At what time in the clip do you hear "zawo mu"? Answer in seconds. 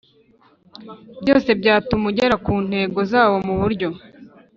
3.11-3.53